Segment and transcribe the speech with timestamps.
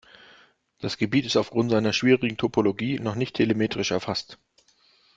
[0.79, 4.39] Das Gebiet ist aufgrund seiner schwierigen Topologie noch nicht telemetrisch erfasst.